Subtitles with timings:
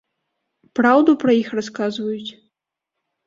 [0.77, 2.31] Праўду пра іх расказваюць?